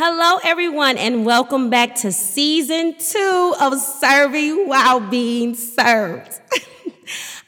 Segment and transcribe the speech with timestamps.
[0.00, 6.38] Hello, everyone, and welcome back to season two of Serving While Being Served.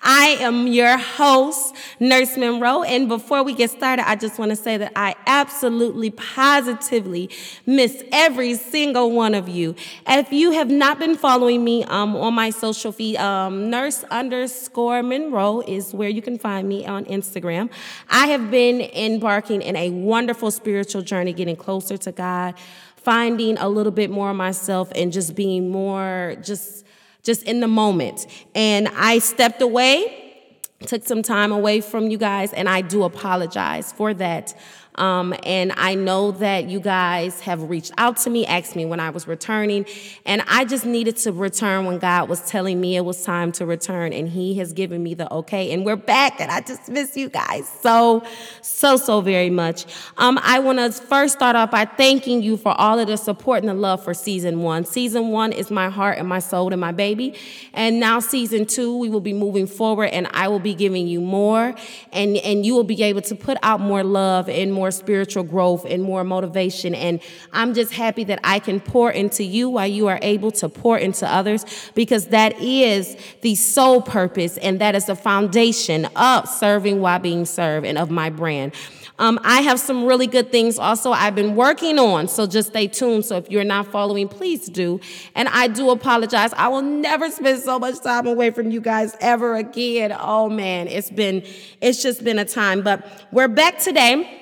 [0.03, 2.83] I am your host, Nurse Monroe.
[2.83, 7.31] And before we get started, I just want to say that I absolutely, positively
[7.67, 9.75] miss every single one of you.
[10.09, 15.03] If you have not been following me um, on my social feed, um, Nurse underscore
[15.03, 17.71] Monroe is where you can find me on Instagram.
[18.09, 22.55] I have been embarking in a wonderful spiritual journey, getting closer to God,
[22.97, 26.87] finding a little bit more of myself, and just being more just
[27.23, 28.27] just in the moment.
[28.55, 30.53] And I stepped away,
[30.87, 34.55] took some time away from you guys, and I do apologize for that.
[34.97, 39.01] Um, and I know that you guys have reached out to me, asked me when
[39.01, 39.87] I was returning,
[40.27, 43.67] and I just needed to return when God was telling me it was time to
[43.67, 45.73] return, and He has given me the okay.
[45.73, 48.25] And we're back, and I just miss you guys so,
[48.63, 49.87] so, so very much.
[50.19, 53.61] Um, I want to first start off by thanking you for all of the support
[53.61, 54.85] and the love for season one.
[54.85, 57.35] Season one is my heart and my soul and my baby,
[57.73, 61.21] and now season two, we will be moving forward, and I will be giving you
[61.21, 61.75] more,
[62.13, 65.43] and and you will be able to put out more love and more more spiritual
[65.43, 66.95] growth and more motivation.
[66.95, 67.21] And
[67.53, 70.97] I'm just happy that I can pour into you while you are able to pour
[70.97, 77.03] into others because that is the sole purpose and that is the foundation of serving
[77.03, 78.73] while being served and of my brand.
[79.19, 82.87] Um, I have some really good things also I've been working on, so just stay
[82.87, 83.27] tuned.
[83.27, 84.99] So if you're not following, please do.
[85.35, 86.55] And I do apologize.
[86.55, 90.17] I will never spend so much time away from you guys ever again.
[90.19, 91.45] Oh man, it's been,
[91.83, 92.81] it's just been a time.
[92.81, 94.41] But we're back today.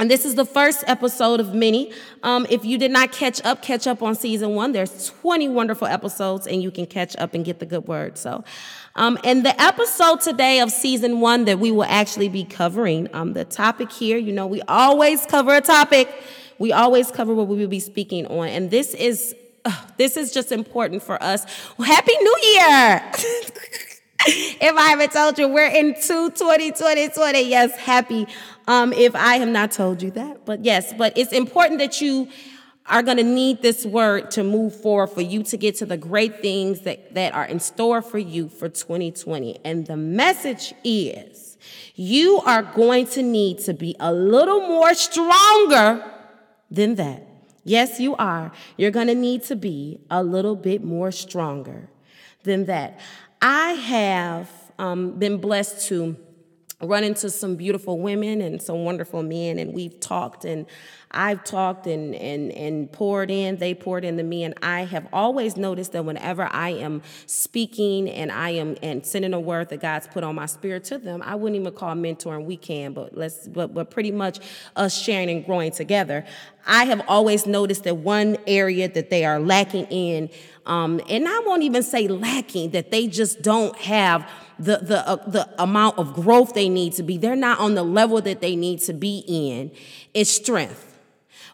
[0.00, 1.92] And this is the first episode of many.
[2.22, 4.72] Um, if you did not catch up, catch up on season one.
[4.72, 8.16] There's 20 wonderful episodes, and you can catch up and get the good word.
[8.16, 8.42] So,
[8.96, 13.34] um, and the episode today of season one that we will actually be covering, um,
[13.34, 16.08] the topic here, you know, we always cover a topic.
[16.58, 20.32] We always cover what we will be speaking on, and this is uh, this is
[20.32, 21.44] just important for us.
[21.76, 23.02] Well, Happy New Year!
[24.26, 27.42] if I haven't told you, we're in 220, 2020.
[27.42, 28.26] Yes, happy
[28.66, 30.44] um, if I have not told you that.
[30.44, 32.28] But yes, but it's important that you
[32.86, 35.96] are going to need this word to move forward for you to get to the
[35.96, 39.60] great things that, that are in store for you for 2020.
[39.64, 41.56] And the message is
[41.94, 46.04] you are going to need to be a little more stronger
[46.70, 47.26] than that.
[47.64, 48.50] Yes, you are.
[48.76, 51.90] You're going to need to be a little bit more stronger
[52.42, 52.98] than that.
[53.42, 56.16] I have um, been blessed to
[56.82, 60.66] run into some beautiful women and some wonderful men and we've talked and
[61.10, 65.56] I've talked and and and poured in they poured into me and I have always
[65.56, 70.06] noticed that whenever I am speaking and I am and sending a word that God's
[70.06, 73.46] put on my spirit to them I wouldn't even call mentoring we can but let's
[73.46, 74.38] but but pretty much
[74.74, 76.24] us sharing and growing together.
[76.66, 80.30] I have always noticed that one area that they are lacking in
[80.66, 84.30] um, and I won't even say lacking that they just don't have
[84.60, 87.16] the, the, uh, the amount of growth they need to be.
[87.16, 89.72] They're not on the level that they need to be in.
[90.14, 90.86] It's strength.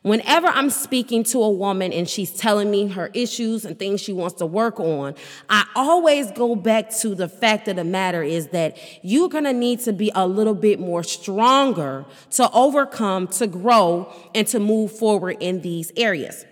[0.02, 4.12] Whenever I'm speaking to a woman and she's telling me her issues and things she
[4.12, 5.14] wants to work on,
[5.48, 9.80] I always go back to the fact of the matter is that you're gonna need
[9.80, 15.38] to be a little bit more stronger to overcome, to grow, and to move forward
[15.40, 16.44] in these areas.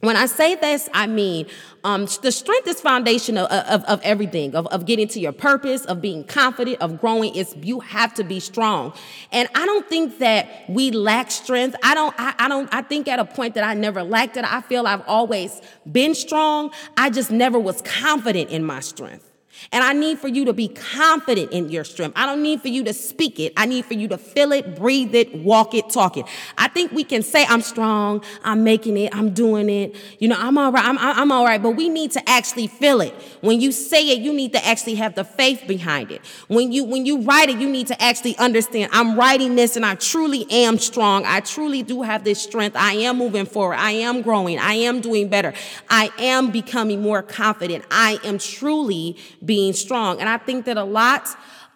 [0.00, 1.46] When I say this, I mean
[1.82, 5.84] um, the strength is foundation of, of, of everything, of, of getting to your purpose,
[5.86, 7.34] of being confident, of growing.
[7.34, 8.92] Is you have to be strong.
[9.32, 11.76] And I don't think that we lack strength.
[11.82, 14.44] I don't, I, I don't, I think at a point that I never lacked it.
[14.44, 16.70] I feel I've always been strong.
[16.96, 19.33] I just never was confident in my strength.
[19.72, 22.16] And I need for you to be confident in your strength.
[22.16, 23.52] I don't need for you to speak it.
[23.56, 26.26] I need for you to feel it, breathe it, walk it, talk it.
[26.58, 30.36] I think we can say, I'm strong, I'm making it, I'm doing it, you know,
[30.38, 31.62] I'm all right, I'm, I'm all right.
[31.62, 33.14] But we need to actually feel it.
[33.40, 36.20] When you say it, you need to actually have the faith behind it.
[36.48, 39.84] When you, when you write it, you need to actually understand, I'm writing this and
[39.84, 41.24] I truly am strong.
[41.26, 42.76] I truly do have this strength.
[42.76, 43.76] I am moving forward.
[43.76, 44.58] I am growing.
[44.58, 45.52] I am doing better.
[45.88, 47.84] I am becoming more confident.
[47.90, 50.20] I am truly being strong.
[50.20, 51.28] And I think that a lot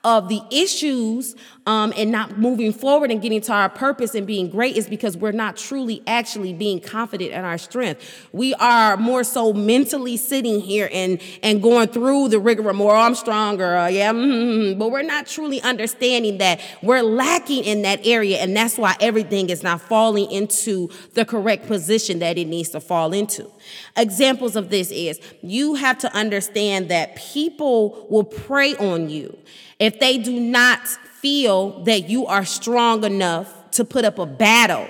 [0.04, 1.34] of the issues
[1.66, 5.16] um, and not moving forward and getting to our purpose and being great is because
[5.16, 8.28] we're not truly actually being confident in our strength.
[8.32, 12.94] We are more so mentally sitting here and, and going through the rigor of more,
[12.94, 18.06] oh, I'm stronger, yeah, mm-hmm, but we're not truly understanding that we're lacking in that
[18.06, 22.70] area, and that's why everything is not falling into the correct position that it needs
[22.70, 23.50] to fall into.
[23.96, 29.38] Examples of this is you have to understand that people will prey on you
[29.78, 34.88] if they do not feel that you are strong enough to put up a battle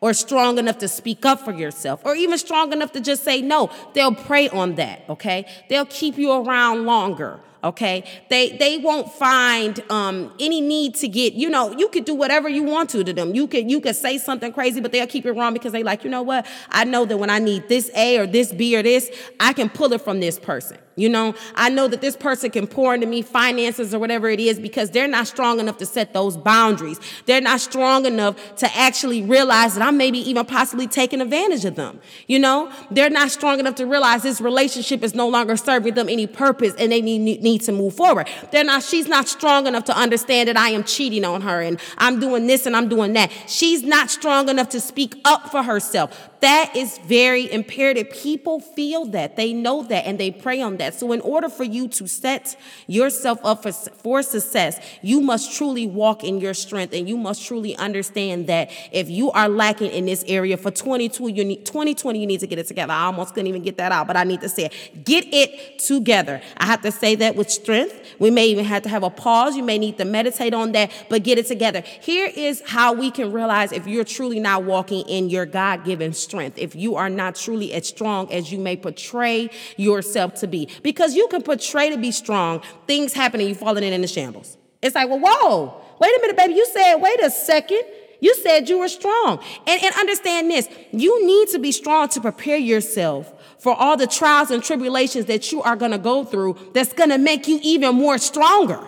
[0.00, 3.40] or strong enough to speak up for yourself or even strong enough to just say
[3.40, 3.70] no.
[3.94, 5.46] They'll prey on that, okay?
[5.68, 8.04] They'll keep you around longer okay?
[8.28, 12.48] They they won't find um, any need to get you know you could do whatever
[12.48, 13.34] you want to to them.
[13.34, 16.04] You could you could say something crazy but they'll keep it wrong because they like
[16.04, 16.46] you know what?
[16.70, 19.10] I know that when i need this a or this b or this
[19.40, 22.66] i can pull it from this person you know, I know that this person can
[22.66, 26.14] pour into me finances or whatever it is because they're not strong enough to set
[26.14, 26.98] those boundaries.
[27.26, 31.74] They're not strong enough to actually realize that I'm maybe even possibly taking advantage of
[31.74, 32.00] them.
[32.26, 36.08] You know, they're not strong enough to realize this relationship is no longer serving them
[36.08, 38.26] any purpose and they need, need to move forward.
[38.50, 41.78] They're not, she's not strong enough to understand that I am cheating on her and
[41.98, 43.30] I'm doing this and I'm doing that.
[43.46, 46.30] She's not strong enough to speak up for herself.
[46.40, 48.10] That is very imperative.
[48.10, 50.94] People feel that, they know that, and they prey on that.
[50.94, 52.56] So, in order for you to set
[52.86, 57.46] yourself up for, for success, you must truly walk in your strength and you must
[57.46, 62.18] truly understand that if you are lacking in this area for 22, you need, 2020,
[62.18, 62.92] you need to get it together.
[62.92, 65.04] I almost couldn't even get that out, but I need to say it.
[65.04, 66.42] Get it together.
[66.58, 68.14] I have to say that with strength.
[68.18, 69.56] We may even have to have a pause.
[69.56, 71.82] You may need to meditate on that, but get it together.
[72.02, 76.12] Here is how we can realize if you're truly not walking in your God given
[76.12, 80.46] strength strength if you are not truly as strong as you may portray yourself to
[80.46, 80.68] be.
[80.82, 84.58] Because you can portray to be strong, things happen and you in in the shambles.
[84.82, 86.54] It's like, well, whoa, wait a minute, baby.
[86.54, 87.82] You said, wait a second.
[88.20, 89.42] You said you were strong.
[89.66, 94.06] And, and understand this you need to be strong to prepare yourself for all the
[94.06, 97.58] trials and tribulations that you are going to go through that's going to make you
[97.62, 98.80] even more stronger.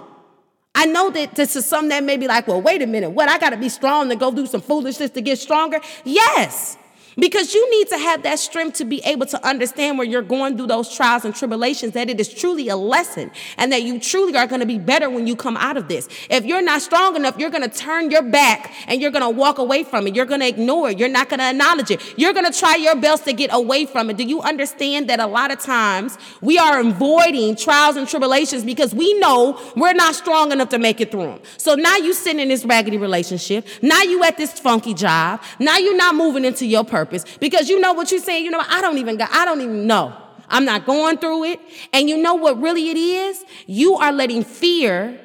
[0.75, 3.29] I know that this is some that may be like, well, wait a minute, what?
[3.29, 5.81] I got to be strong to go do some foolishness to get stronger?
[6.05, 6.77] Yes.
[7.19, 10.57] Because you need to have that strength to be able to understand where you're going
[10.57, 14.37] through those trials and tribulations, that it is truly a lesson and that you truly
[14.37, 16.09] are going to be better when you come out of this.
[16.31, 19.31] If you're not strong enough, you're going to turn your back and you're going to
[19.31, 20.15] walk away from it.
[20.15, 20.99] You're going to ignore it.
[21.01, 22.01] You're not going to acknowledge it.
[22.17, 24.17] You're going to try your best to get away from it.
[24.17, 28.95] Do you understand that a lot of times we are avoiding trials and tribulations because
[28.95, 31.41] we know we're not strong enough to make it through them?
[31.57, 33.67] So now you're sitting in this raggedy relationship.
[33.83, 35.43] Now you at this funky job.
[35.59, 38.45] Now you're not moving into your purpose purpose because you know what you're saying.
[38.45, 40.15] You know, I don't even got, I don't even know.
[40.49, 41.61] I'm not going through it.
[41.93, 43.45] And you know what really it is?
[43.67, 45.21] You are letting fear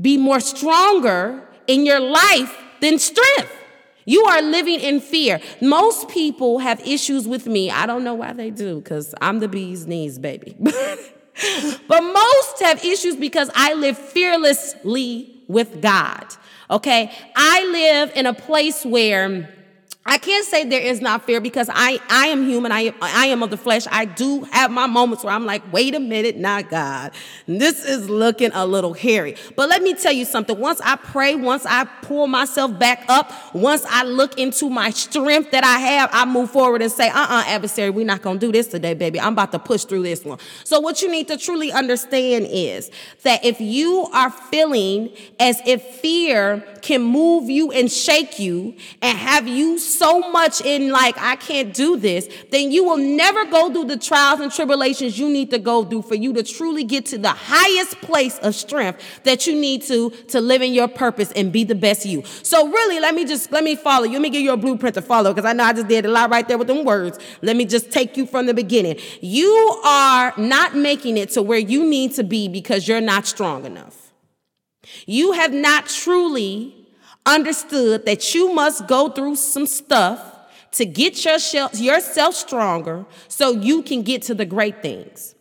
[0.00, 3.52] be more stronger in your life than strength.
[4.04, 5.40] You are living in fear.
[5.60, 7.70] Most people have issues with me.
[7.70, 10.54] I don't know why they do, because I'm the bee's knees, baby.
[10.60, 16.24] but most have issues because I live fearlessly with God.
[16.70, 17.10] Okay?
[17.34, 19.48] I live in a place where
[20.08, 22.70] I can't say there is not fear because I, I am human.
[22.70, 23.86] I, I am of the flesh.
[23.90, 27.12] I do have my moments where I'm like, wait a minute, not God.
[27.46, 29.34] This is looking a little hairy.
[29.56, 30.56] But let me tell you something.
[30.58, 35.50] Once I pray, once I pull myself back up, once I look into my strength
[35.50, 38.52] that I have, I move forward and say, uh-uh, adversary, we're not going to do
[38.52, 39.20] this today, baby.
[39.20, 40.38] I'm about to push through this one.
[40.62, 42.92] So what you need to truly understand is
[43.22, 45.10] that if you are feeling
[45.40, 50.90] as if fear can move you and shake you and have you so much in
[50.90, 55.18] like, I can't do this, then you will never go through the trials and tribulations
[55.18, 58.54] you need to go through for you to truly get to the highest place of
[58.54, 62.22] strength that you need to to live in your purpose and be the best you.
[62.42, 64.12] So really, let me just let me follow you.
[64.12, 66.10] Let me give you a blueprint to follow because I know I just did a
[66.10, 67.18] lot right there with them words.
[67.42, 68.98] Let me just take you from the beginning.
[69.20, 73.64] You are not making it to where you need to be because you're not strong
[73.64, 74.12] enough.
[75.06, 76.85] You have not truly
[77.26, 80.32] understood that you must go through some stuff
[80.72, 85.35] to get yourself, yourself stronger so you can get to the great things.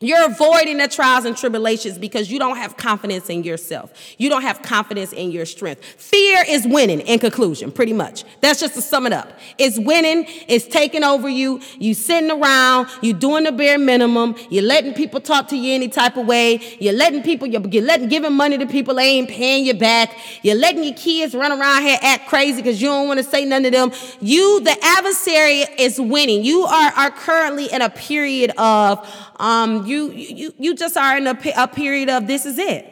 [0.00, 3.90] You're avoiding the trials and tribulations because you don't have confidence in yourself.
[4.18, 5.82] You don't have confidence in your strength.
[5.82, 8.24] Fear is winning in conclusion, pretty much.
[8.42, 9.32] That's just to sum it up.
[9.56, 11.62] It's winning, it's taking over you.
[11.78, 15.88] You sitting around, you doing the bare minimum, you're letting people talk to you any
[15.88, 19.30] type of way, you're letting people, you're, you're letting giving money to people, they ain't
[19.30, 23.08] paying you back, you're letting your kids run around here act crazy because you don't
[23.08, 23.90] want to say none to them.
[24.20, 26.44] You, the adversary, is winning.
[26.44, 31.26] You are, are currently in a period of um, you, you, you just are in
[31.26, 32.86] a, a period of this is it.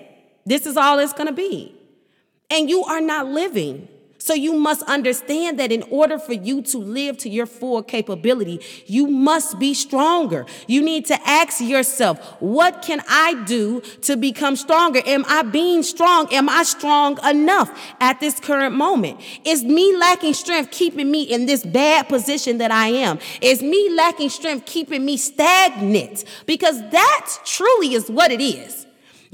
[0.46, 1.74] This is all it's going to be.
[2.50, 3.88] And you are not living.
[4.24, 8.58] So you must understand that in order for you to live to your full capability,
[8.86, 10.46] you must be stronger.
[10.66, 15.02] You need to ask yourself, what can I do to become stronger?
[15.04, 16.32] Am I being strong?
[16.32, 19.20] Am I strong enough at this current moment?
[19.44, 23.18] Is me lacking strength keeping me in this bad position that I am?
[23.42, 26.24] Is me lacking strength keeping me stagnant?
[26.46, 28.83] Because that truly is what it is.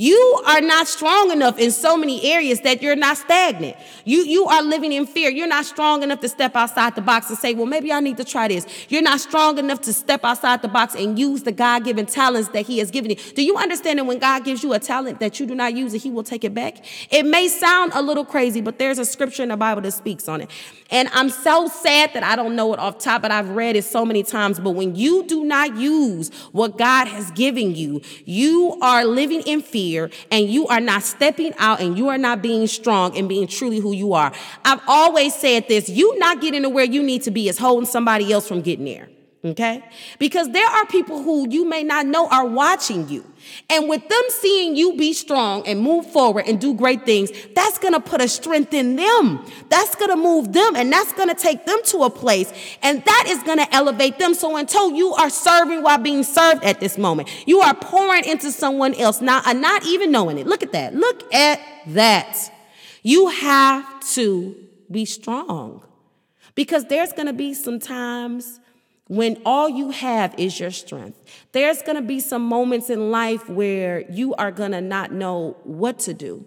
[0.00, 3.76] You are not strong enough in so many areas that you're not stagnant.
[4.06, 5.28] You, you are living in fear.
[5.28, 8.16] You're not strong enough to step outside the box and say, well, maybe I need
[8.16, 8.66] to try this.
[8.88, 12.48] You're not strong enough to step outside the box and use the God given talents
[12.54, 13.16] that He has given you.
[13.34, 15.92] Do you understand that when God gives you a talent that you do not use
[15.92, 16.78] it, He will take it back?
[17.10, 20.28] It may sound a little crazy, but there's a scripture in the Bible that speaks
[20.28, 20.50] on it.
[20.90, 23.84] And I'm so sad that I don't know it off top, but I've read it
[23.84, 24.58] so many times.
[24.58, 29.60] But when you do not use what God has given you, you are living in
[29.60, 29.89] fear
[30.30, 33.78] and you are not stepping out and you are not being strong and being truly
[33.78, 34.32] who you are.
[34.64, 37.86] I've always said this you not getting to where you need to be is holding
[37.86, 39.08] somebody else from getting there.
[39.42, 39.82] Okay?
[40.18, 43.24] Because there are people who you may not know are watching you.
[43.70, 47.78] And with them seeing you be strong and move forward and do great things, that's
[47.78, 49.42] to put a strength in them.
[49.70, 52.52] That's to move them and that's to take them to a place.
[52.82, 54.34] And that is to elevate them.
[54.34, 58.52] So until you are serving while being served at this moment, you are pouring into
[58.52, 60.46] someone else, not, uh, not even knowing it.
[60.46, 60.94] Look at that.
[60.94, 62.36] Look at that.
[63.02, 64.54] You have to
[64.90, 65.82] be strong
[66.54, 68.59] because there's to be some times
[69.10, 71.20] when all you have is your strength.
[71.50, 76.14] There's gonna be some moments in life where you are gonna not know what to
[76.14, 76.46] do.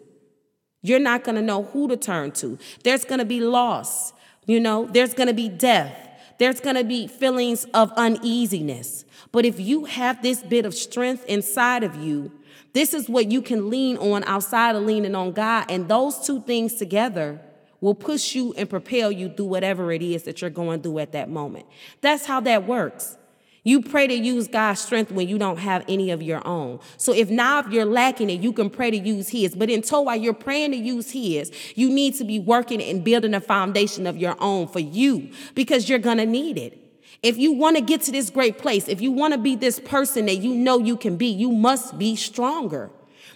[0.81, 2.57] You're not gonna know who to turn to.
[2.85, 4.13] There's gonna be loss,
[4.45, 5.93] you know, there's gonna be death.
[6.39, 9.03] There's gonna be feelings of uneasiness.
[9.33, 12.31] But if you have this bit of strength inside of you,
[12.71, 15.65] this is what you can lean on outside of leaning on God.
[15.69, 17.41] And those two things together
[17.83, 21.11] will push you and propel you through whatever it is that you're going through at
[21.11, 21.65] that moment.
[21.99, 23.17] That's how that works.
[23.65, 26.79] You pray to use God's strength when you don't have any of your own.
[26.95, 29.53] So if now if you're lacking it, you can pray to use His.
[29.53, 33.33] But until while you're praying to use His, you need to be working and building
[33.33, 36.79] a foundation of your own for you because you're gonna need it.
[37.21, 39.79] If you want to get to this great place, if you want to be this
[39.79, 42.91] person that you know you can be, you must be stronger.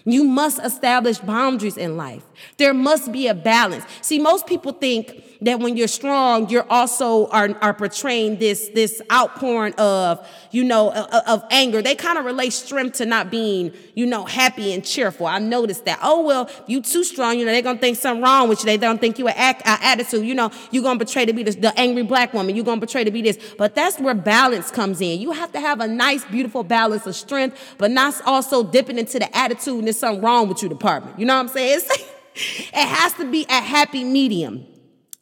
[0.06, 2.24] You must establish boundaries in life.
[2.58, 3.86] There must be a balance.
[4.02, 9.02] See, most people think that when you're strong, you're also are, are portraying this, this
[9.12, 11.82] outpouring of, you know, of, of anger.
[11.82, 15.28] They kind of relate strength to not being, you know, happy and cheerful.
[15.28, 16.00] I noticed that.
[16.02, 18.66] Oh, well, you too strong, you know, they're going to think something wrong with you.
[18.66, 20.26] They don't think you an attitude.
[20.26, 22.56] You know, you're going to betray to be this, the angry black woman.
[22.56, 23.38] You're going to betray to be this.
[23.58, 25.20] But that's where balance comes in.
[25.20, 29.20] You have to have a nice, beautiful balance of strength, but not also dipping into
[29.20, 31.20] the attitude and there's something wrong with you department.
[31.20, 31.82] You know what I'm saying?
[32.38, 34.66] it has to be a happy medium.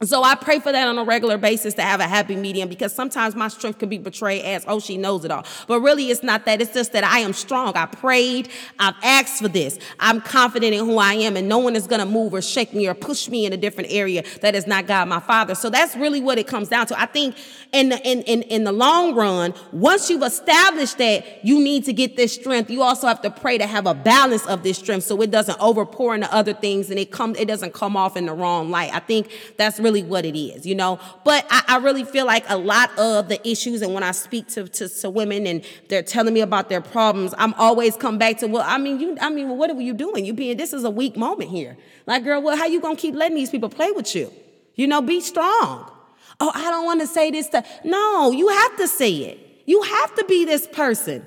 [0.04, 2.94] So I pray for that on a regular basis to have a happy medium because
[2.94, 5.46] sometimes my strength can be betrayed as, oh, she knows it all.
[5.70, 6.60] But really, it's not that.
[6.60, 7.78] It's just that I am strong.
[7.78, 8.50] I prayed.
[8.78, 9.80] I've asked for this.
[10.02, 12.74] I'm confident in who I am, and no one is going to move or shake
[12.74, 15.56] me or push me in a different area that is not God, my Father.
[15.56, 17.00] So that's really what it comes down to.
[17.00, 17.38] I think
[17.72, 21.94] in the, in, in, in the long run, once you've established that you need to
[21.94, 25.06] get this strength, you also have to pray to have a balance of this strength
[25.06, 28.26] so it doesn't overpour into other things and it come, it doesn't come off in
[28.26, 28.94] the wrong light.
[28.94, 31.00] I think that's really what it is, you know.
[31.24, 34.48] But I, I, really feel like a lot of the issues, and when I speak
[34.50, 38.40] to, to, to women and they're telling me about their problems, I'm always come back
[38.40, 40.26] to, well, I mean, you, I mean, well, what are you doing?
[40.26, 41.78] You being, this is a weak moment here.
[42.08, 44.34] Like, girl, well, how you gonna keep letting these people play with you?
[44.74, 45.92] You know, be strong.
[46.40, 49.40] Oh, I don't want to say this to, no, you have to say it.
[49.68, 51.24] You have to be this person.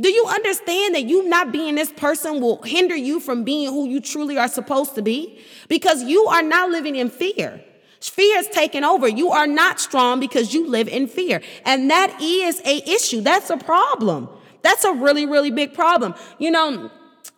[0.00, 3.88] Do you understand that you not being this person will hinder you from being who
[3.88, 5.40] you truly are supposed to be?
[5.68, 7.62] Because you are not living in fear.
[8.00, 9.08] Fear is taking over.
[9.08, 11.40] You are not strong because you live in fear.
[11.64, 13.20] And that is a issue.
[13.20, 14.28] That's a problem.
[14.62, 16.14] That's a really, really big problem.
[16.38, 16.90] You know,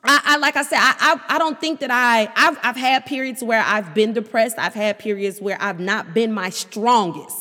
[0.05, 3.07] I, I, like I said, I, I, I don't think that I I've I've had
[3.07, 4.59] periods where I've been depressed.
[4.59, 7.37] I've had periods where I've not been my strongest.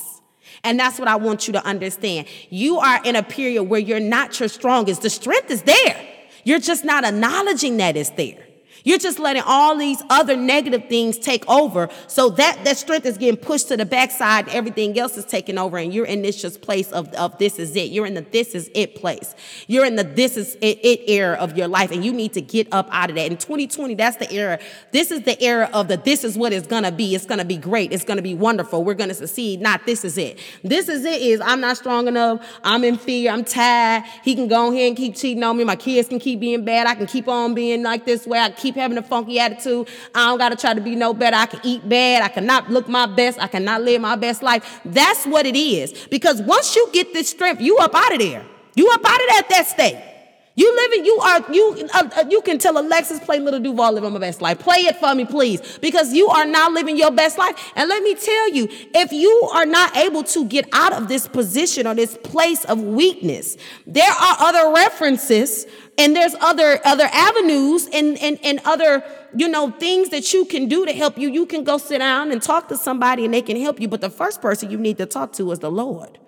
[0.64, 2.28] And that's what I want you to understand.
[2.50, 5.02] You are in a period where you're not your strongest.
[5.02, 6.08] The strength is there.
[6.44, 8.46] You're just not acknowledging that it's there.
[8.84, 11.90] You're just letting all these other negative things take over.
[12.08, 14.50] So that, that strength is getting pushed to the backside.
[14.50, 15.78] Everything else is taking over.
[15.78, 17.92] And you're in this just place of, of this is it.
[17.92, 19.36] You're in the this is it place.
[19.68, 21.92] You're in the this is it, it era of your life.
[21.92, 23.32] And you need to get up out of that.
[23.32, 24.60] In 2020, that's the era.
[24.92, 27.16] This is the era of the this is what it's going to be.
[27.16, 27.92] It's going to be great.
[27.92, 28.84] It's going to be wonderful.
[28.84, 29.62] We're going to succeed.
[29.62, 30.40] Not this is it.
[30.64, 32.46] This is it is I'm not strong enough.
[32.64, 33.32] I'm in fear.
[33.32, 34.04] I'm tired.
[34.24, 35.64] He can go ahead and keep cheating on me.
[35.64, 36.88] My kids can keep being bad.
[36.88, 38.40] I can keep on being like this way.
[38.40, 39.88] I keep keep having a funky attitude.
[40.14, 41.36] I don't got to try to be no better.
[41.36, 42.22] I can eat bad.
[42.22, 43.40] I cannot look my best.
[43.40, 44.80] I cannot live my best life.
[44.86, 46.08] That's what it is.
[46.08, 48.46] Because once you get this strength, you up out of there.
[48.76, 50.19] You up out of that, that state.
[50.60, 54.12] You living, you are, you uh, uh, you can tell Alexis, play Lil Duval, living
[54.12, 54.60] my best life.
[54.60, 57.72] Play it for me, please, because you are not living your best life.
[57.78, 61.30] And let me tell you, if you are not able to get out of this
[61.30, 63.56] position or this place of weakness,
[63.88, 65.66] there are other references
[65.98, 69.02] and there's other other avenues and and, and other
[69.34, 71.30] you know things that you can do to help you.
[71.30, 73.88] You can go sit down and talk to somebody and they can help you.
[73.88, 76.20] But the first person you need to talk to is the Lord.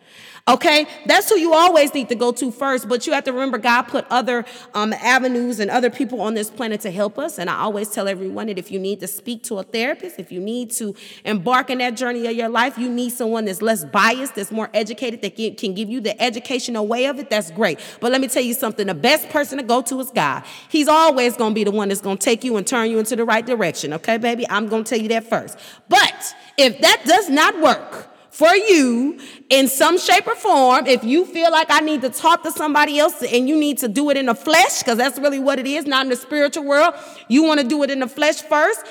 [0.52, 2.90] Okay, that's who you always need to go to first.
[2.90, 4.44] But you have to remember, God put other
[4.74, 7.40] um, avenues and other people on this planet to help us.
[7.40, 10.30] And I always tell everyone that if you need to speak to a therapist, if
[10.30, 10.94] you need to
[11.24, 14.70] embark in that journey of your life, you need someone that's less biased, that's more
[14.74, 17.30] educated, that can give you the educational way of it.
[17.30, 17.80] That's great.
[18.02, 20.44] But let me tell you something: the best person to go to is God.
[20.68, 23.00] He's always going to be the one that's going to take you and turn you
[23.00, 23.94] into the right direction.
[23.94, 25.58] Okay, baby, I'm going to tell you that first.
[25.88, 28.11] But if that does not work
[28.42, 29.20] for you
[29.52, 30.88] in some shape or form.
[30.88, 33.88] If you feel like I need to talk to somebody else and you need to
[33.88, 36.64] do it in the flesh, because that's really what it is, not in the spiritual
[36.64, 36.96] world,
[37.28, 38.84] you want to do it in the flesh first,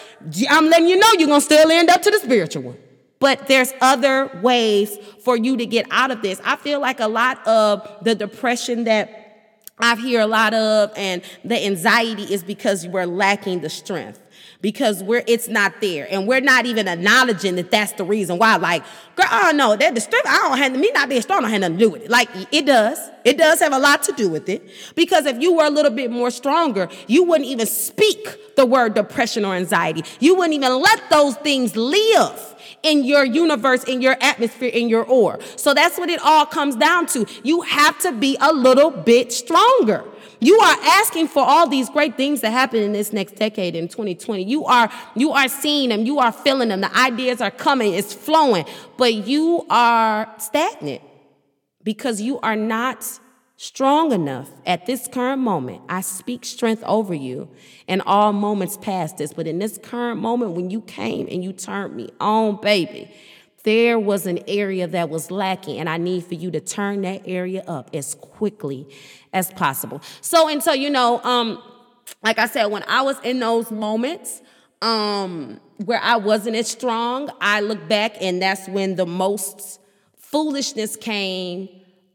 [0.48, 2.78] I'm letting you know you're going to still end up to the spiritual one.
[3.18, 6.40] But there's other ways for you to get out of this.
[6.44, 9.20] I feel like a lot of the depression that
[9.80, 14.22] I hear a lot of and the anxiety is because we're lacking the strength
[14.60, 16.06] because we're it's not there.
[16.10, 18.56] And we're not even acknowledging that that's the reason why.
[18.56, 18.82] Like
[19.16, 21.60] girl oh no that the strength i don't have me not being strong don't have
[21.60, 22.10] nothing to do with it.
[22.10, 22.98] Like it does.
[23.24, 24.68] It does have a lot to do with it.
[24.94, 28.94] Because if you were a little bit more stronger you wouldn't even speak the word
[28.94, 30.04] depression or anxiety.
[30.20, 35.04] You wouldn't even let those things live in your universe, in your atmosphere, in your
[35.04, 35.38] aura.
[35.56, 37.26] So that's what it all comes down to.
[37.42, 40.04] You have to be a little bit stronger.
[40.40, 43.88] You are asking for all these great things to happen in this next decade in
[43.88, 44.42] 2020.
[44.42, 46.80] You are you are seeing them, you are feeling them.
[46.80, 48.64] The ideas are coming, it's flowing,
[48.96, 51.02] but you are stagnant
[51.82, 53.20] because you are not
[53.56, 55.82] strong enough at this current moment.
[55.90, 57.50] I speak strength over you
[57.86, 61.52] in all moments past this, but in this current moment when you came and you
[61.52, 63.10] turned me on, baby,
[63.64, 67.22] there was an area that was lacking, and I need for you to turn that
[67.26, 68.88] area up as quickly
[69.32, 70.00] as possible.
[70.20, 71.62] So, and so, you know, um,
[72.22, 74.42] like I said, when I was in those moments
[74.82, 79.80] um, where I wasn't as strong, I look back, and that's when the most
[80.16, 81.68] foolishness came.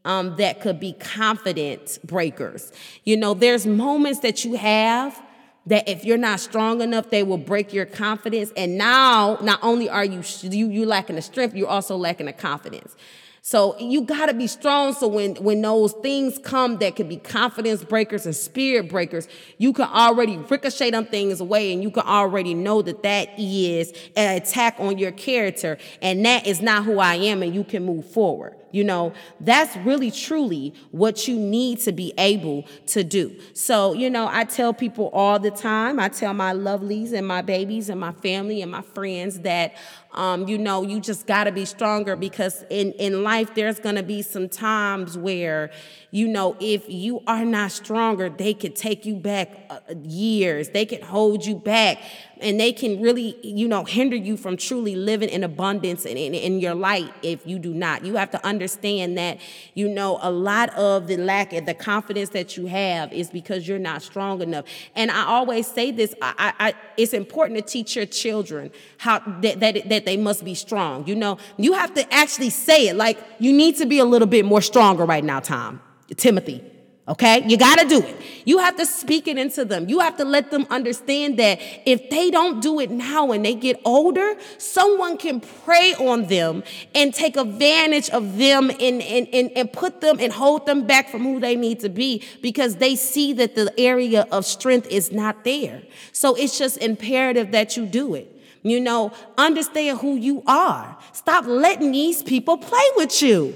[0.04, 2.72] Um, that could be confident breakers.
[3.02, 5.20] You know, there's moments that you have
[5.66, 8.52] that if you're not strong enough, they will break your confidence.
[8.56, 12.32] And now, not only are you you, you lacking the strength, you're also lacking the
[12.32, 12.94] confidence.
[13.48, 14.92] So you got to be strong.
[14.92, 19.72] So when, when those things come that could be confidence breakers and spirit breakers, you
[19.72, 24.42] can already ricochet them things away and you can already know that that is an
[24.42, 28.10] attack on your character and that is not who I am and you can move
[28.10, 28.56] forward.
[28.76, 33.34] You know, that's really truly what you need to be able to do.
[33.54, 37.40] So, you know, I tell people all the time, I tell my lovelies and my
[37.40, 39.76] babies and my family and my friends that
[40.16, 43.96] um, you know, you just got to be stronger because in, in life, there's going
[43.96, 45.70] to be some times where,
[46.10, 50.70] you know, if you are not stronger, they could take you back uh, years.
[50.70, 52.00] They could hold you back
[52.40, 56.60] and they can really, you know, hinder you from truly living in abundance and in,
[56.60, 58.04] your light if you do not.
[58.04, 59.38] You have to understand that,
[59.74, 63.68] you know, a lot of the lack of the confidence that you have is because
[63.68, 64.64] you're not strong enough.
[64.94, 69.60] And I always say this, I, I, it's important to teach your children how that,
[69.60, 71.06] that, that they must be strong.
[71.06, 74.28] You know, you have to actually say it like you need to be a little
[74.28, 75.80] bit more stronger right now, Tom,
[76.16, 76.64] Timothy.
[77.08, 77.44] Okay?
[77.46, 78.16] You got to do it.
[78.44, 79.88] You have to speak it into them.
[79.88, 83.54] You have to let them understand that if they don't do it now when they
[83.54, 86.64] get older, someone can prey on them
[86.96, 91.08] and take advantage of them and, and, and, and put them and hold them back
[91.08, 95.12] from who they need to be because they see that the area of strength is
[95.12, 95.82] not there.
[96.10, 98.32] So it's just imperative that you do it.
[98.64, 100.98] You know, understand who you are.
[101.12, 103.54] Stop letting these people play with you.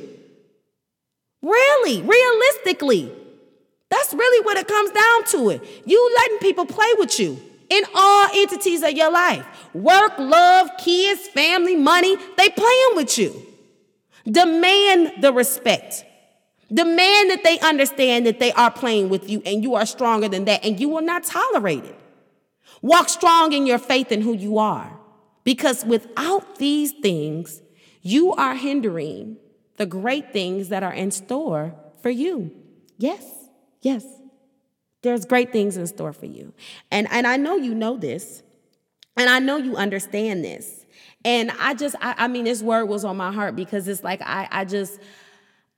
[1.43, 3.17] Really, realistically.
[3.91, 5.83] That's really what it comes down to it.
[5.85, 9.45] You letting people play with you in all entities of your life.
[9.75, 13.47] Work, love, kids, family, money, they playing with you.
[14.31, 16.05] Demand the respect.
[16.73, 20.45] Demand that they understand that they are playing with you and you are stronger than
[20.45, 21.99] that and you will not tolerate it.
[22.83, 24.97] Walk strong in your faith in who you are.
[25.43, 27.61] Because without these things,
[28.03, 29.37] you are hindering
[29.79, 32.53] the great things that are in store for you.
[32.99, 33.40] Yes.
[33.83, 34.05] Yes,
[35.03, 36.53] there's great things in store for you.
[36.91, 38.43] And, and I know you know this,
[39.17, 40.85] and I know you understand this.
[41.25, 44.23] And I just, I, I mean, this word was on my heart because it's like
[44.23, 44.99] I, I just,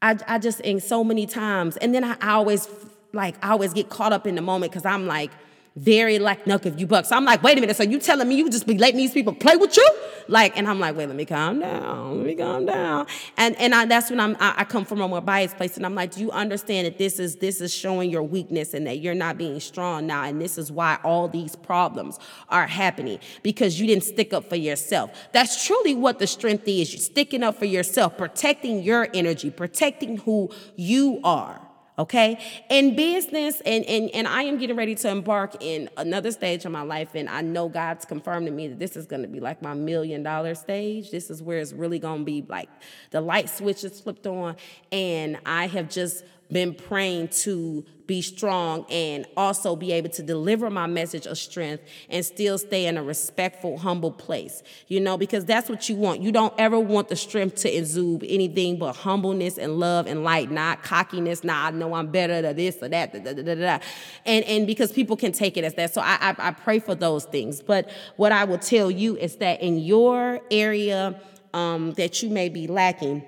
[0.01, 2.69] I, I just, in so many times, and then I, I always
[3.13, 5.31] like I always get caught up in the moment because I'm like
[5.77, 7.07] very like knuck if you buck.
[7.07, 7.77] So I'm like, wait a minute.
[7.77, 9.89] So you telling me you just be letting these people play with you?
[10.29, 12.19] Like, and I'm like, wait, let me calm down.
[12.19, 13.07] Let me calm down.
[13.37, 15.85] And and I, that's when I'm I, I come from a more biased place, and
[15.85, 18.99] I'm like, do you understand that this is this is showing your weakness and that
[18.99, 23.81] you're not being strong now, and this is why all these problems are happening because
[23.81, 25.11] you didn't stick up for yourself.
[25.33, 26.93] That's truly what the strength is.
[26.93, 31.61] You're sticking up for yourself, protecting your energy, protecting who you are
[31.99, 32.39] okay?
[32.71, 36.73] In business and, and and i am getting ready to embark in another stage of
[36.73, 39.41] my life and i know god's confirmed to me that this is going to be
[39.41, 41.11] like my million dollar stage.
[41.11, 42.69] This is where it's really going to be like
[43.11, 44.57] the light switch is flipped on
[44.91, 50.69] and i have just been praying to be strong and also be able to deliver
[50.69, 54.63] my message of strength and still stay in a respectful, humble place.
[54.89, 56.21] You know, because that's what you want.
[56.21, 60.51] You don't ever want the strength to exude anything but humbleness and love and light,
[60.51, 61.43] not cockiness.
[61.43, 63.13] Nah, I know I'm better than this or that.
[63.13, 63.79] Da, da, da,
[64.27, 65.95] and and because people can take it as that.
[65.95, 67.63] So I, I I pray for those things.
[67.63, 71.21] But what I will tell you is that in your area
[71.55, 73.25] um, that you may be lacking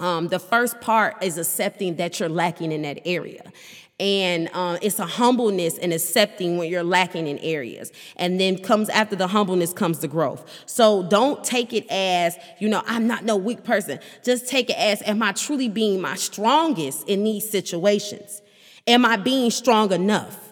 [0.00, 3.52] um, the first part is accepting that you're lacking in that area.
[4.00, 7.92] And uh, it's a humbleness and accepting when you're lacking in areas.
[8.16, 10.50] And then comes after the humbleness comes the growth.
[10.64, 14.00] So don't take it as, you know, I'm not no weak person.
[14.24, 18.40] Just take it as, am I truly being my strongest in these situations?
[18.86, 20.50] Am I being strong enough?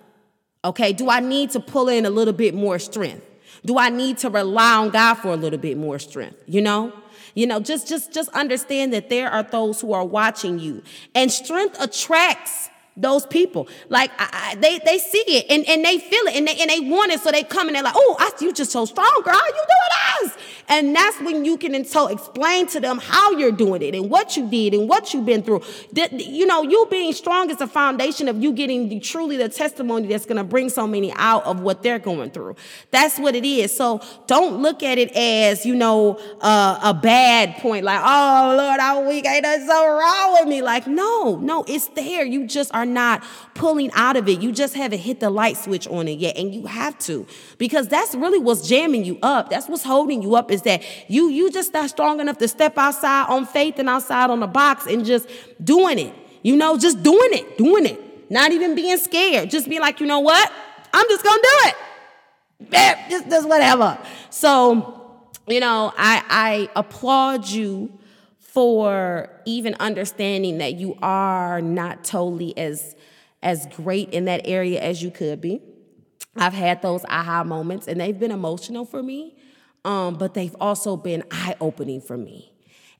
[0.62, 3.24] Okay, do I need to pull in a little bit more strength?
[3.64, 6.42] Do I need to rely on God for a little bit more strength?
[6.46, 6.92] You know?
[7.38, 10.82] You know, just just just understand that there are those who are watching you.
[11.14, 12.68] And strength attracts
[13.00, 13.68] those people.
[13.88, 16.70] Like I, I, they they see it and, and they feel it and they and
[16.70, 17.20] they want it.
[17.20, 19.34] So they come and they're like, oh, you just so strong, girl.
[19.34, 20.36] You doing this.
[20.70, 24.36] And that's when you can so explain to them how you're doing it and what
[24.36, 25.62] you did and what you've been through.
[25.92, 29.48] That, you know, you being strong is the foundation of you getting the, truly the
[29.48, 32.56] testimony that's going to bring so many out of what they're going through.
[32.90, 33.74] That's what it is.
[33.74, 37.84] So don't look at it as, you know, uh, a bad point.
[37.84, 39.26] Like, oh, Lord, I'm weak.
[39.26, 40.60] Ain't nothing so wrong with me.
[40.60, 42.26] Like, no, no, it's there.
[42.26, 43.22] You just are not
[43.54, 44.40] pulling out of it.
[44.40, 46.36] You just haven't hit the light switch on it yet.
[46.36, 47.26] And you have to
[47.58, 49.50] because that's really what's jamming you up.
[49.50, 52.78] That's what's holding you up is that you you just not strong enough to step
[52.78, 55.28] outside on faith and outside on the box and just
[55.62, 56.14] doing it.
[56.42, 58.30] You know, just doing it, doing it.
[58.30, 59.50] Not even being scared.
[59.50, 60.52] Just be like, you know what?
[60.92, 61.74] I'm just gonna do it.
[63.10, 63.98] Just, just whatever.
[64.30, 67.97] So, you know, I I applaud you
[68.48, 72.96] for even understanding that you are not totally as
[73.42, 75.60] as great in that area as you could be.
[76.34, 79.36] I've had those aha moments and they've been emotional for me,
[79.84, 82.52] um, but they've also been eye opening for me.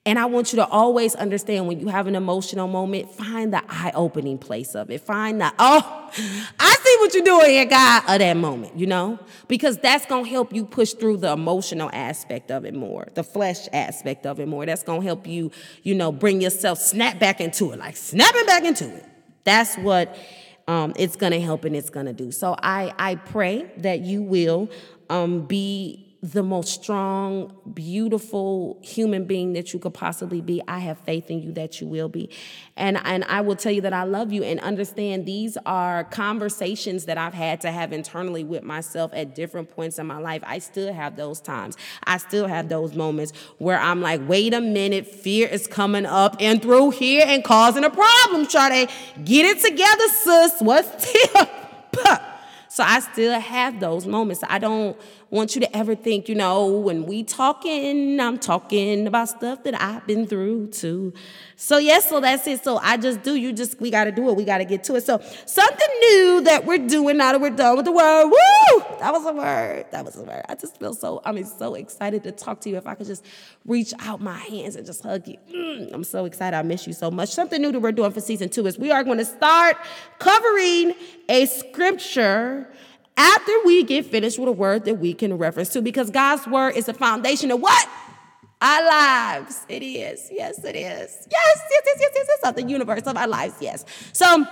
[0.07, 3.63] And I want you to always understand when you have an emotional moment, find the
[3.69, 5.01] eye opening place of it.
[5.01, 6.11] Find the, oh,
[6.61, 9.19] I what you're doing here, God, of that moment, you know?
[9.49, 13.69] Because that's gonna help you push through the emotional aspect of it more, the flesh
[13.73, 14.67] aspect of it more.
[14.67, 15.51] That's gonna help you,
[15.83, 19.05] you know, bring yourself, snap back into it, like snapping back into it.
[19.45, 20.17] That's what
[20.67, 22.31] um, it's gonna help and it's gonna do.
[22.31, 24.69] So I, I pray that you will
[25.09, 30.61] um, be the most strong, beautiful human being that you could possibly be.
[30.67, 32.29] I have faith in you that you will be.
[32.77, 37.05] And, and I will tell you that I love you and understand these are conversations
[37.05, 40.43] that I've had to have internally with myself at different points in my life.
[40.45, 41.77] I still have those times.
[42.03, 46.37] I still have those moments where I'm like, wait a minute, fear is coming up
[46.41, 48.47] and through here and causing a problem.
[48.49, 50.61] Try to get it together, sis.
[50.61, 51.13] What's
[51.93, 52.21] the
[52.69, 54.45] So I still have those moments.
[54.49, 54.99] I don't
[55.31, 59.81] want you to ever think, you know, when we talking, I'm talking about stuff that
[59.81, 61.13] I've been through too.
[61.57, 62.65] So yes, so that's it.
[62.65, 63.35] So I just do.
[63.35, 64.37] You just we got to do it.
[64.37, 65.03] We got to get to it.
[65.05, 68.27] So something new that we're doing now that we're done with the word.
[68.27, 68.85] Woo!
[69.01, 69.87] That was a word.
[69.91, 70.43] That was a word.
[70.49, 71.21] I just feel so.
[71.25, 72.77] I'm so excited to talk to you.
[72.77, 73.25] If I could just
[73.67, 75.39] reach out my hands and just hug you.
[75.55, 76.57] Mm, I'm so excited.
[76.57, 77.31] I miss you so much.
[77.31, 79.77] Something new that we're doing for season two is we are going to start
[80.19, 80.95] covering
[81.29, 82.68] a scripture
[83.19, 86.77] after we get finished with a word that we can reference to, because God's word
[86.77, 87.89] is the foundation of what?
[88.63, 89.67] Our lives.
[89.69, 90.29] It is.
[90.31, 91.27] Yes, it is.
[91.31, 92.39] Yes, yes, yes, yes, yes, yes.
[92.45, 93.57] Of the universe of our lives.
[93.61, 93.85] Yes.
[94.13, 94.47] So,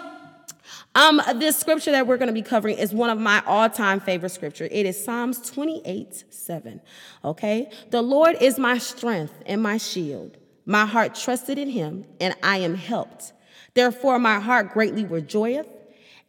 [0.96, 4.30] um, this scripture that we're going to be covering is one of my all-time favorite
[4.30, 4.68] scripture.
[4.70, 6.80] It is Psalms 28, 7.
[7.24, 7.70] Okay.
[7.90, 10.38] The Lord is my strength and my shield.
[10.64, 13.32] My heart trusted in him, and I am helped.
[13.74, 15.68] Therefore, my heart greatly rejoiceth,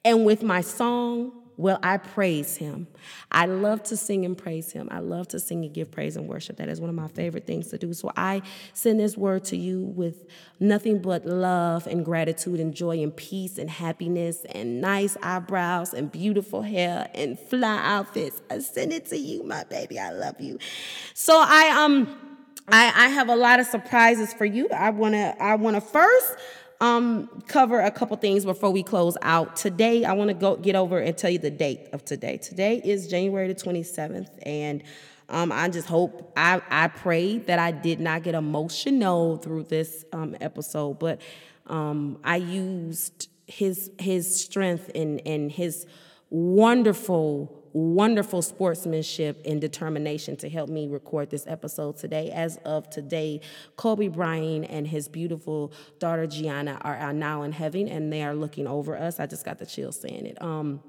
[0.06, 2.88] and with my song will I praise him.
[3.32, 4.88] I love to sing and praise him.
[4.92, 6.58] I love to sing and give praise and worship.
[6.58, 7.94] That is one of my favorite things to do.
[7.94, 8.44] So I
[8.74, 10.28] send this word to you with
[10.60, 16.12] nothing but love and gratitude and joy and peace and happiness and nice eyebrows and
[16.12, 18.42] beautiful hair and fly outfits.
[18.52, 20.00] I send it to you, my baby.
[20.00, 20.60] I love you.
[21.14, 22.38] So I um
[22.70, 24.70] I, I have a lot of surprises for you.
[24.70, 26.36] I wanna I wanna first
[26.80, 29.56] um, cover a couple things before we close out.
[29.56, 32.38] Today, I want to go get over and tell you the date of today.
[32.38, 34.84] Today is January the 27th, and
[35.30, 40.06] um, I just hope I I pray that I did not get emotional through this
[40.14, 41.22] um, episode, but
[41.66, 45.86] um, I used his his strength and and his
[46.30, 52.32] wonderful wonderful sportsmanship and determination to help me record this episode today.
[52.32, 53.40] As of today,
[53.76, 58.68] Kobe Bryant and his beautiful daughter Gianna are, now in heaven and they are looking
[58.68, 59.20] over us.
[59.20, 60.42] I just got the chills saying it.
[60.42, 60.82] Um,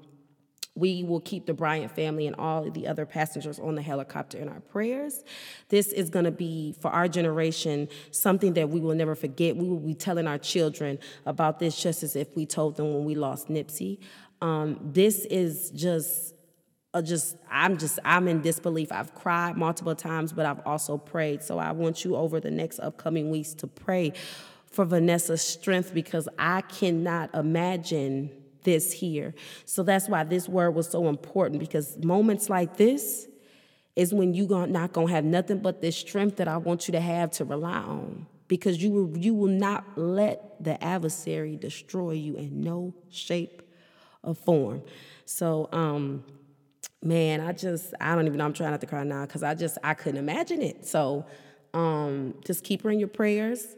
[0.75, 4.49] we will keep the Bryant family and all the other passengers on the helicopter in
[4.49, 5.23] our prayers.
[5.69, 9.55] This is going to be, for our generation, something that we will never forget.
[9.55, 13.05] We will be telling our children about this just as if we told them when
[13.05, 13.99] we lost Nipsey.
[14.41, 16.33] Um, this is just
[17.03, 18.91] just I'm just I'm in disbelief.
[18.91, 21.43] I've cried multiple times, but I've also prayed.
[21.43, 24.13] So I want you over the next upcoming weeks to pray
[24.71, 28.31] for Vanessa's strength because I cannot imagine
[28.63, 29.33] this here.
[29.65, 33.27] So that's why this word was so important because moments like this
[33.95, 36.91] is when you are not gonna have nothing but this strength that I want you
[36.93, 38.27] to have to rely on.
[38.47, 43.61] Because you will, you will not let the adversary destroy you in no shape
[44.23, 44.81] or form.
[45.25, 46.23] So um
[47.01, 49.55] man, I just I don't even know I'm trying not to cry now because I
[49.55, 50.85] just I couldn't imagine it.
[50.85, 51.25] So
[51.73, 53.75] um, just keep her in your prayers.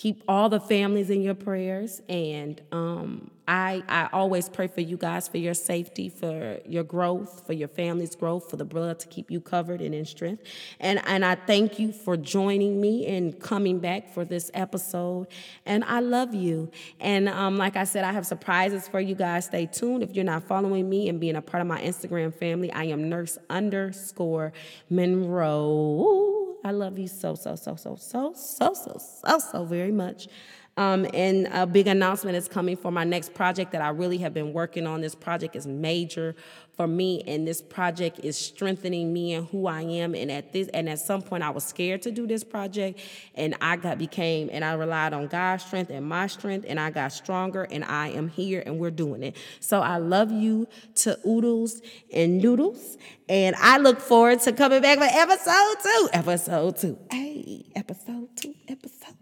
[0.00, 4.96] Keep all the families in your prayers, and um, I, I always pray for you
[4.96, 9.08] guys for your safety, for your growth, for your family's growth, for the blood to
[9.08, 10.44] keep you covered and in strength.
[10.78, 15.26] And, and I thank you for joining me and coming back for this episode.
[15.66, 16.70] And I love you.
[16.98, 19.44] And um, like I said, I have surprises for you guys.
[19.44, 20.02] Stay tuned.
[20.02, 23.10] If you're not following me and being a part of my Instagram family, I am
[23.10, 24.54] nurse underscore
[24.88, 26.49] Monroe.
[26.64, 30.28] I love you so, so, so, so, so, so, so, so, so very much.
[30.76, 34.32] Um, and a big announcement is coming for my next project that I really have
[34.32, 35.02] been working on.
[35.02, 36.34] This project is major
[36.72, 40.14] for me, and this project is strengthening me and who I am.
[40.14, 42.98] And at this, and at some point, I was scared to do this project,
[43.34, 46.90] and I got became, and I relied on God's strength and my strength, and I
[46.90, 49.36] got stronger, and I am here, and we're doing it.
[49.58, 52.96] So I love you to oodles and noodles,
[53.28, 56.08] and I look forward to coming back for episode two.
[56.12, 56.98] Episode two.
[57.10, 58.54] Hey, episode two.
[58.68, 59.19] Episode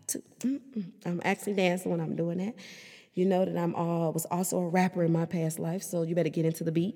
[1.04, 2.54] I'm actually dancing when I'm doing that.
[3.14, 6.14] You know that I'm all was also a rapper in my past life, so you
[6.14, 6.94] better get into the beat.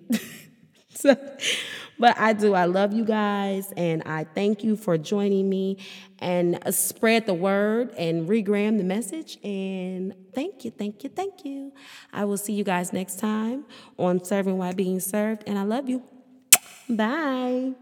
[0.90, 1.16] so,
[1.98, 2.54] but I do.
[2.54, 5.78] I love you guys, and I thank you for joining me
[6.20, 9.38] and uh, spread the word and regram the message.
[9.42, 11.72] And thank you, thank you, thank you.
[12.12, 13.64] I will see you guys next time
[13.98, 16.04] on Serving While Being Served, and I love you.
[16.88, 17.72] Bye.